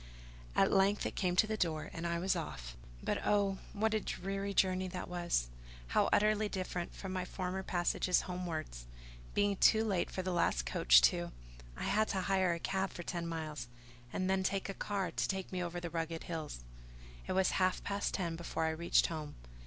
[0.55, 3.99] At length it came to the door, and I was off: but, oh, what a
[3.99, 4.89] dreary journey was
[5.73, 5.93] that!
[5.93, 8.87] how utterly different from my former passages homewards!
[9.35, 11.31] Being too late for the last coach to——,
[11.77, 13.67] I had to hire a cab for ten miles,
[14.11, 16.63] and then a car to take me over the rugged hills.
[17.27, 19.35] It was half past ten before I reached home.